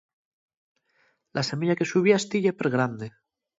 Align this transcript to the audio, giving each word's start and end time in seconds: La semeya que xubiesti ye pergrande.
La 1.39 1.45
semeya 1.51 1.77
que 1.79 1.89
xubiesti 1.91 2.37
ye 2.43 2.57
pergrande. 2.59 3.07